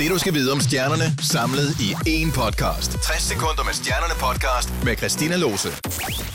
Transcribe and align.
Det 0.00 0.10
du 0.10 0.18
skal 0.18 0.34
vide 0.34 0.52
om 0.52 0.60
stjernerne, 0.60 1.16
samlet 1.22 1.76
i 1.80 1.88
én 2.08 2.32
podcast. 2.32 2.90
60 2.92 3.22
sekunder 3.22 3.64
med 3.64 3.74
stjernerne 3.74 4.14
podcast 4.20 4.68
med 4.84 4.96
Christina 4.96 5.36
Lose. 5.36 5.68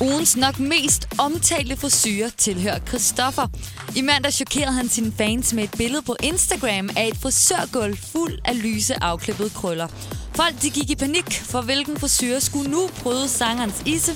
Ugens 0.02 0.38
nok 0.38 0.60
mest 0.60 1.08
omtalte 1.18 1.78
frisyrer 1.78 2.30
tilhører 2.38 2.80
Christoffer. 2.88 3.48
I 3.96 4.02
mandag 4.02 4.34
chokerede 4.34 4.72
han 4.72 4.90
sine 4.90 5.12
fans 5.18 5.54
med 5.54 5.64
et 5.64 5.74
billede 5.78 6.02
på 6.02 6.16
Instagram 6.24 6.90
af 6.98 7.08
et 7.08 7.18
frisørgulv 7.18 7.98
fuld 7.98 8.40
af 8.46 8.64
lyse 8.64 9.04
afklippede 9.04 9.50
krøller. 9.50 9.88
Folk 10.36 10.62
de 10.62 10.70
gik 10.70 10.90
i 10.90 10.96
panik, 10.96 11.42
for 11.44 11.62
hvilken 11.62 12.00
frisyrer 12.00 12.40
skulle 12.40 12.72
nu 12.72 12.90
bryde 13.04 13.30
sangerens 13.30 13.82
isse. 13.86 14.12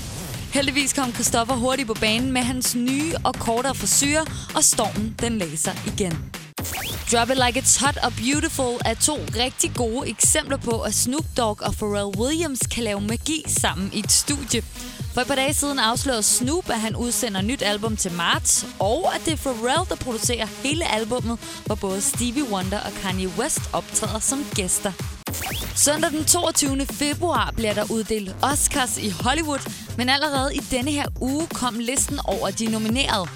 Heldigvis 0.53 0.93
kom 0.93 1.13
Christoffer 1.13 1.55
hurtigt 1.55 1.87
på 1.87 1.93
banen 1.93 2.31
med 2.31 2.41
hans 2.41 2.75
nye 2.75 3.13
og 3.23 3.33
kortere 3.33 3.75
frisyrer, 3.75 4.25
og 4.55 4.63
stormen 4.63 5.15
den 5.19 5.37
læser 5.37 5.71
igen. 5.93 6.13
Drop 7.11 7.29
It 7.29 7.37
Like 7.37 7.59
It's 7.59 7.85
Hot 7.85 7.97
og 8.03 8.13
Beautiful 8.13 8.77
er 8.85 8.93
to 8.93 9.17
rigtig 9.35 9.71
gode 9.75 10.09
eksempler 10.09 10.57
på, 10.57 10.81
at 10.81 10.93
Snoop 10.93 11.25
Dogg 11.37 11.61
og 11.61 11.73
Pharrell 11.73 12.19
Williams 12.19 12.59
kan 12.71 12.83
lave 12.83 13.01
magi 13.01 13.43
sammen 13.47 13.89
i 13.93 13.99
et 13.99 14.11
studie. 14.11 14.61
For 15.13 15.21
et 15.21 15.27
par 15.27 15.35
dage 15.35 15.53
siden 15.53 15.79
afslørede 15.79 16.23
Snoop, 16.23 16.69
at 16.69 16.79
han 16.79 16.95
udsender 16.95 17.41
nyt 17.41 17.61
album 17.61 17.97
til 17.97 18.11
marts, 18.11 18.65
og 18.79 19.15
at 19.15 19.21
det 19.25 19.33
er 19.33 19.37
Pharrell, 19.37 19.89
der 19.89 19.95
producerer 19.95 20.45
hele 20.63 20.91
albummet, 20.91 21.39
hvor 21.65 21.75
både 21.75 22.01
Stevie 22.01 22.51
Wonder 22.51 22.79
og 22.79 22.91
Kanye 23.01 23.29
West 23.37 23.61
optræder 23.73 24.19
som 24.19 24.45
gæster. 24.55 24.91
Søndag 25.75 26.11
den 26.11 26.25
22. 26.25 26.85
februar 26.85 27.53
bliver 27.55 27.73
der 27.73 27.91
uddelt 27.91 28.35
Oscars 28.41 28.97
i 28.97 29.09
Hollywood, 29.09 29.71
men 29.97 30.09
allerede 30.09 30.55
i 30.55 30.59
denne 30.59 30.91
her 30.91 31.05
uge 31.21 31.47
kom 31.47 31.79
listen 31.79 32.19
over 32.25 32.51
de 32.51 32.65
nominerede. 32.65 33.27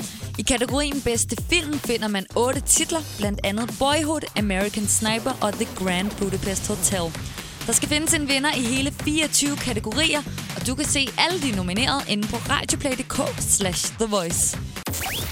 I 0.43 0.45
kategorien 0.45 1.01
bedste 1.01 1.35
film 1.49 1.79
finder 1.79 2.07
man 2.07 2.25
otte 2.35 2.61
titler, 2.61 2.99
blandt 3.17 3.39
andet 3.43 3.75
Boyhood, 3.79 4.21
American 4.37 4.87
Sniper 4.87 5.31
og 5.41 5.53
The 5.53 5.67
Grand 5.75 6.11
Budapest 6.11 6.67
Hotel. 6.67 7.19
Der 7.65 7.73
skal 7.73 7.89
findes 7.89 8.13
en 8.13 8.27
vinder 8.27 8.53
i 8.53 8.61
hele 8.61 8.91
24 8.91 9.55
kategorier, 9.55 10.21
og 10.55 10.67
du 10.67 10.75
kan 10.75 10.85
se 10.85 11.07
alle 11.17 11.41
de 11.41 11.55
nominerede 11.55 12.03
inde 12.09 12.27
på 12.27 12.35
radioplay.dk 12.35 13.41
slash 13.41 13.93
The 13.93 14.05
Voice. 14.05 14.57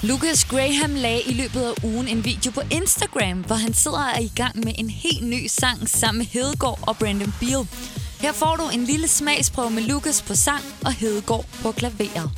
Lucas 0.03 0.45
Graham 0.45 0.95
lagde 0.95 1.21
i 1.21 1.33
løbet 1.33 1.61
af 1.61 1.83
ugen 1.83 2.07
en 2.07 2.25
video 2.25 2.51
på 2.51 2.61
Instagram, 2.71 3.37
hvor 3.37 3.55
han 3.55 3.73
sidder 3.73 3.97
og 3.97 4.11
er 4.15 4.21
i 4.21 4.31
gang 4.35 4.55
med 4.65 4.73
en 4.77 4.89
helt 4.89 5.27
ny 5.27 5.47
sang 5.47 5.89
sammen 5.89 6.17
med 6.17 6.25
Hedegaard 6.25 6.79
og 6.81 6.97
Brandon 6.97 7.33
Beal. 7.39 7.67
Her 8.21 8.33
får 8.33 8.55
du 8.55 8.63
en 8.73 8.83
lille 8.83 9.07
smagsprøve 9.07 9.69
med 9.69 9.83
Lucas 9.83 10.21
på 10.21 10.35
sang 10.35 10.63
og 10.85 10.93
Hedegaard 10.93 11.45
på 11.61 11.71
klaveret. 11.71 12.31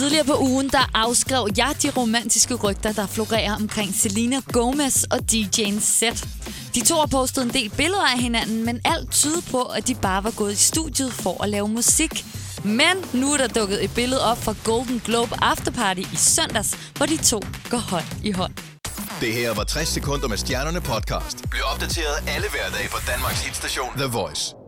Tidligere 0.00 0.24
på 0.24 0.38
ugen, 0.38 0.68
der 0.68 0.90
afskrev 0.94 1.48
jeg 1.56 1.74
de 1.82 1.90
romantiske 1.90 2.54
rygter, 2.54 2.92
der 2.92 3.06
florerer 3.06 3.54
omkring 3.54 3.94
Selena 3.94 4.40
Gomez 4.52 5.02
og 5.02 5.18
DJ'en 5.32 5.80
Set. 5.80 6.28
De 6.74 6.84
to 6.84 6.94
har 6.94 7.06
postet 7.06 7.42
en 7.42 7.50
del 7.50 7.70
billeder 7.70 8.06
af 8.06 8.18
hinanden, 8.18 8.64
men 8.64 8.80
alt 8.84 9.12
tyder 9.12 9.40
på, 9.50 9.62
at 9.62 9.88
de 9.88 9.94
bare 9.94 10.24
var 10.24 10.30
gået 10.30 10.52
i 10.52 10.56
studiet 10.56 11.12
for 11.12 11.42
at 11.42 11.48
lave 11.48 11.68
musik. 11.68 12.24
Men 12.64 12.94
nu 13.12 13.32
er 13.32 13.36
der 13.36 13.48
dukket 13.48 13.84
et 13.84 13.94
billede 13.94 14.24
op 14.30 14.44
fra 14.44 14.54
Golden 14.64 15.02
Globe 15.04 15.34
Afterparty 15.42 16.00
i 16.00 16.16
søndags, 16.16 16.78
hvor 16.96 17.06
de 17.06 17.16
to 17.16 17.40
går 17.70 17.78
hånd 17.78 18.04
i 18.22 18.30
hånd. 18.30 18.52
Det 19.20 19.32
her 19.32 19.54
var 19.54 19.64
60 19.64 19.88
sekunder 19.88 20.28
med 20.28 20.36
stjernerne 20.36 20.80
podcast. 20.80 21.50
Bliv 21.50 21.62
opdateret 21.72 22.16
alle 22.28 22.48
hverdage 22.50 22.88
på 22.88 22.98
Danmarks 23.06 23.40
hitstation 23.40 23.90
The 23.96 24.06
Voice. 24.06 24.59